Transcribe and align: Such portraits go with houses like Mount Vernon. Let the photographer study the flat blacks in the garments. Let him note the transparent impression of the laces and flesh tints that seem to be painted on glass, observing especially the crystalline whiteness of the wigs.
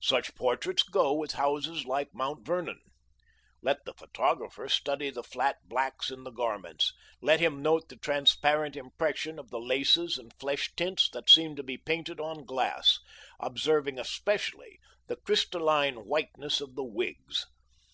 Such 0.00 0.34
portraits 0.34 0.82
go 0.82 1.12
with 1.12 1.32
houses 1.32 1.84
like 1.84 2.14
Mount 2.14 2.46
Vernon. 2.46 2.80
Let 3.60 3.84
the 3.84 3.92
photographer 3.92 4.70
study 4.70 5.10
the 5.10 5.22
flat 5.22 5.58
blacks 5.68 6.10
in 6.10 6.24
the 6.24 6.30
garments. 6.30 6.94
Let 7.20 7.40
him 7.40 7.60
note 7.60 7.90
the 7.90 7.98
transparent 7.98 8.74
impression 8.74 9.38
of 9.38 9.50
the 9.50 9.60
laces 9.60 10.16
and 10.16 10.32
flesh 10.40 10.72
tints 10.76 11.10
that 11.10 11.28
seem 11.28 11.56
to 11.56 11.62
be 11.62 11.76
painted 11.76 12.18
on 12.20 12.46
glass, 12.46 13.00
observing 13.38 13.98
especially 13.98 14.80
the 15.08 15.16
crystalline 15.16 16.06
whiteness 16.06 16.62
of 16.62 16.74
the 16.74 16.82
wigs. 16.84 17.44